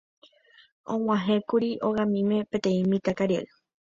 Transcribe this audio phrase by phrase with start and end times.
[0.93, 3.47] Og̃uahẽkuri hogamíme peteĩ mitãkaria'y.